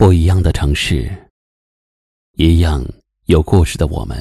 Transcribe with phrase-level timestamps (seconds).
[0.00, 1.14] 不一样的城市，
[2.32, 2.82] 一样
[3.26, 4.16] 有故事的我们。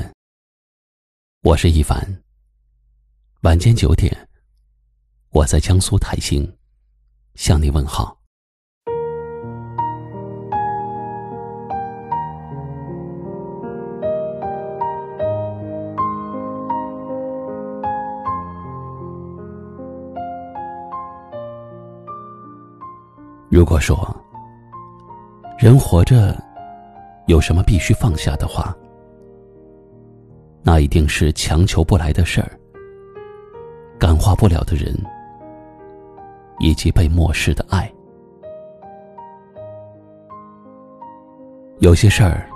[1.41, 1.97] 我是一凡。
[3.43, 4.13] 晚间九点，
[5.29, 6.53] 我在江苏泰兴
[7.35, 8.19] 向你问好。
[23.49, 24.13] 如果说
[25.59, 26.41] 人活着
[27.27, 28.73] 有什么必须放下的话，
[30.63, 32.49] 那一定是强求不来的事儿、
[33.99, 34.97] 感化不了的人，
[36.59, 37.91] 以及被漠视的爱。
[41.79, 42.49] 有些事儿，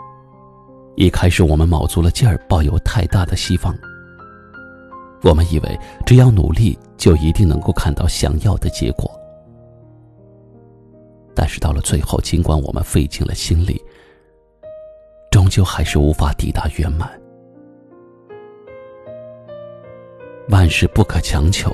[0.96, 3.76] 一开始我们卯足了劲儿，抱有太大的希望，
[5.24, 9.12] 我们以为只要努力，就一定能够看到想要的结果。
[11.44, 13.84] 但是到了最后，尽管我们费尽了心力，
[15.30, 17.12] 终究还是无法抵达圆满。
[20.48, 21.70] 万事不可强求，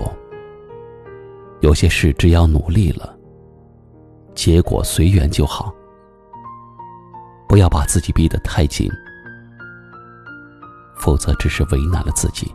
[1.59, 3.15] 有些事只要努力了，
[4.33, 5.71] 结果随缘就好。
[7.47, 8.89] 不要把自己逼得太紧，
[10.97, 12.51] 否则只是为难了自己。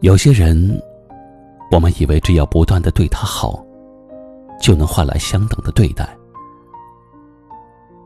[0.00, 0.82] 有些人。
[1.70, 3.64] 我们以为只要不断的对他好，
[4.60, 6.08] 就能换来相等的对待，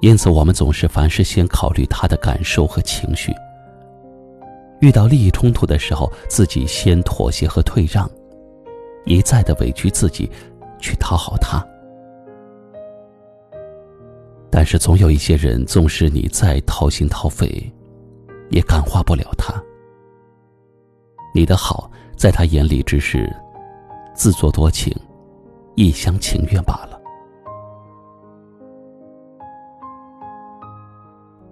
[0.00, 3.32] 因此我们总是凡事先考虑他的感受和情绪。
[4.80, 8.10] 遇到利益冲突的时候，自己先妥协和退让，
[9.04, 10.28] 一再的委屈自己，
[10.78, 11.62] 去讨好他。
[14.50, 17.70] 但是总有一些人，纵使你再掏心掏肺，
[18.48, 19.54] 也感化不了他。
[21.34, 23.30] 你的好，在他眼里只是。
[24.20, 24.94] 自作多情，
[25.76, 27.00] 一厢情愿罢了。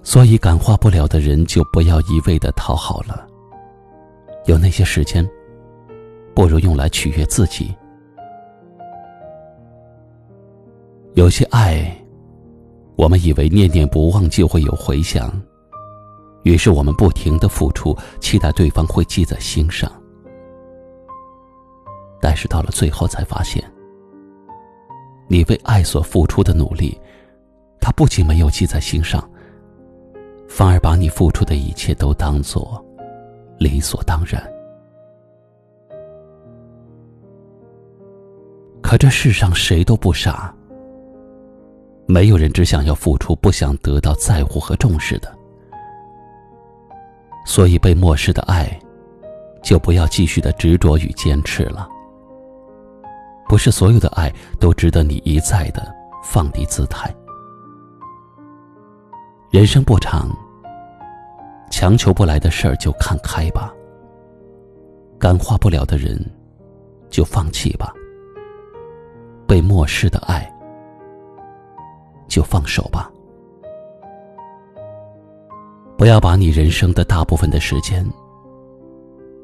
[0.03, 3.27] 所以，感化不了的人，就不要一味的讨好了。
[4.45, 5.27] 有那些时间，
[6.35, 7.75] 不如用来取悦自己。
[11.15, 11.91] 有些爱，
[12.97, 15.33] 我们以为念念不忘就会有回响，
[16.43, 19.91] 于是我们不停的付出，期待对方会记在心上。
[22.21, 23.63] 但是到了最后，才发现，
[25.29, 26.99] 你为爱所付出的努力，
[27.81, 29.23] 他不仅没有记在心上，
[30.49, 32.85] 反而把你付出的一切都当做
[33.59, 34.43] 理所当然。
[38.83, 40.55] 可这世上谁都不傻，
[42.07, 45.31] 没有人只想要付出，不想得到在乎和重视的。
[47.45, 48.67] 所以，被漠视的爱，
[49.63, 51.89] 就不要继续的执着与坚持了。
[53.49, 55.83] 不是所有的爱都值得你一再的
[56.23, 57.13] 放低姿态。
[59.51, 60.29] 人生不长，
[61.71, 63.73] 强求不来的事儿就看开吧。
[65.19, 66.23] 感化不了的人，
[67.09, 67.93] 就放弃吧。
[69.47, 70.47] 被漠视的爱，
[72.29, 73.11] 就放手吧。
[75.97, 78.07] 不要把你人生的大部分的时间，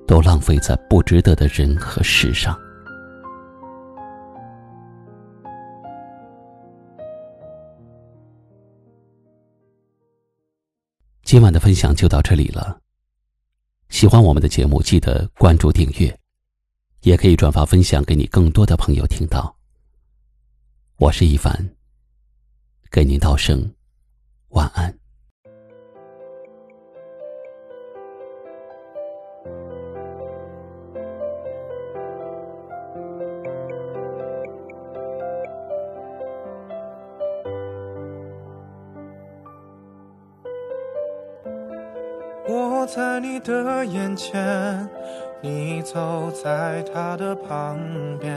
[0.06, 2.54] 都浪费在不值得的人和事上。
[11.24, 12.78] 今晚的分享就到这里了。
[13.88, 16.20] 喜欢我们的节目，记得关注订阅，
[17.00, 19.56] 也可以转发分享给你更多的朋友听到。
[20.96, 21.76] 我是一凡，
[22.90, 23.74] 给您道声
[24.50, 25.03] 晚安。
[42.46, 44.86] 我在你的眼前，
[45.40, 47.78] 你走在他的旁
[48.20, 48.36] 边，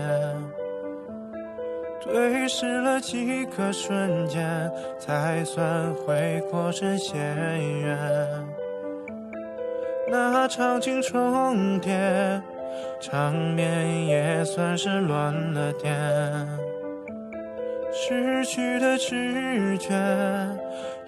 [2.02, 7.18] 对视了几个瞬间，才算回过神，现
[7.82, 7.98] 缘。
[10.10, 12.42] 那场景重叠，
[13.02, 15.94] 场面也算是乱了点，
[18.00, 19.90] 失去的知觉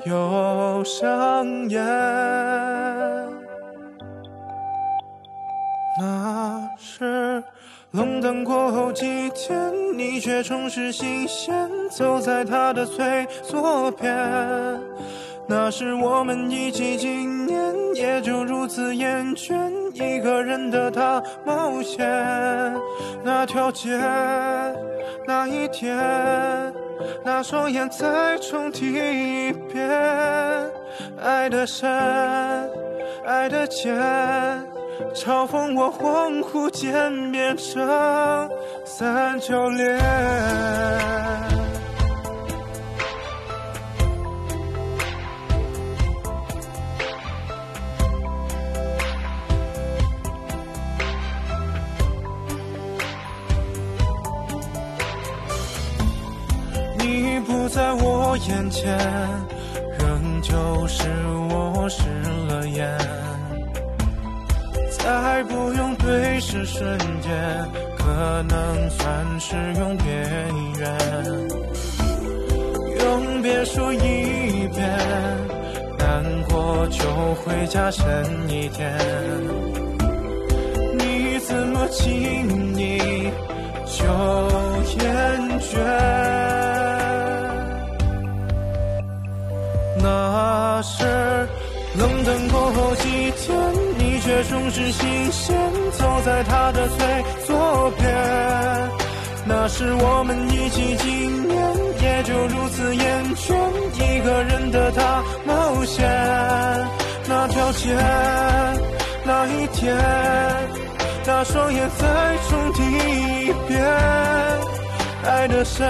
[0.05, 1.79] 又上演。
[5.99, 7.43] 那是
[7.91, 14.09] 冷淡过后几天，你却重拾新鲜，走在他的最左边。
[15.47, 22.07] 那是我们一起几年，也就如此厌倦一个人的大冒险。
[23.23, 23.97] 那条街，
[25.27, 25.97] 那一天。
[27.23, 29.89] 那双眼再重提一遍，
[31.21, 31.89] 爱的深，
[33.25, 33.95] 爱的浅，
[35.13, 38.49] 嘲讽我恍惚间变成
[38.83, 39.97] 三角恋。
[57.69, 58.97] 在我眼前，
[59.99, 61.03] 仍旧是
[61.49, 62.01] 我湿
[62.47, 62.97] 了眼。
[64.97, 67.31] 再不用对视瞬间，
[67.97, 70.09] 可能算是永别
[70.79, 70.97] 远。
[73.01, 74.89] 永别说一遍，
[75.97, 77.05] 难过就
[77.35, 78.03] 会加深
[78.49, 78.97] 一点。
[80.97, 82.97] 你怎么轻易
[83.85, 84.03] 就
[84.99, 85.28] 厌
[90.79, 91.03] 那是
[91.97, 93.53] 冷淡过后几天，
[93.97, 95.53] 你却总是新鲜，
[95.91, 97.05] 走在他的最
[97.45, 98.89] 左边。
[99.45, 103.53] 那是我们一起几年，也就如此厌倦
[103.93, 106.07] 一个人的大冒险。
[107.27, 107.93] 那条街，
[109.25, 109.93] 那一天，
[111.25, 113.83] 那双眼再重提一遍，
[115.25, 115.85] 爱的深，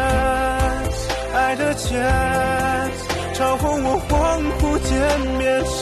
[1.35, 3.08] 爱的浅。
[3.39, 4.11] 嘲讽我恍
[4.59, 4.91] 惚间
[5.37, 5.79] 变成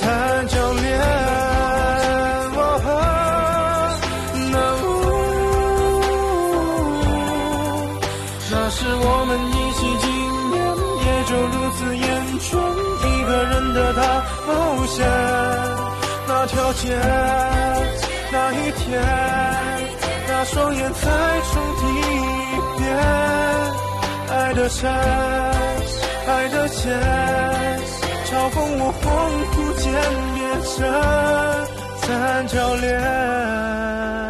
[0.48, 0.88] 角恋，
[8.50, 10.08] 那是我们一起几
[10.48, 10.56] 年，
[11.04, 12.02] 也就如此厌
[12.40, 12.48] 倦
[13.04, 14.00] 一个人的大
[14.48, 14.50] 冒
[14.86, 14.96] 险。
[16.26, 16.96] 那条街，
[18.32, 18.88] 那一天，
[20.28, 21.04] 那双眼再
[21.52, 22.10] 重提一
[22.78, 22.88] 遍，
[24.30, 24.90] 爱的深。
[26.32, 26.90] 爱的剑
[28.24, 29.04] 嘲讽我恍
[29.52, 29.92] 惚间
[30.34, 30.74] 变成
[32.00, 34.21] 三角恋。